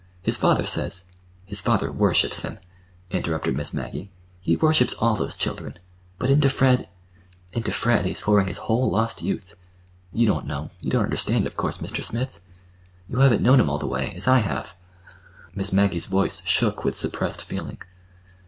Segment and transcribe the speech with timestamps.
[0.23, 1.11] His father says—"
[1.45, 2.57] "His father worships him,"
[3.11, 4.09] interrupted Miss Maggie.
[4.39, 5.77] "He worships all those children.
[6.17, 9.53] But into Fred—into Fred he's pouring his whole lost youth.
[10.11, 10.71] You don't know.
[10.81, 12.03] You don't understand, of course, Mr.
[12.03, 12.41] Smith.
[13.07, 14.75] You haven't known him all the way, as I have."
[15.53, 17.77] Miss Maggie's voice shook with suppressed feeling.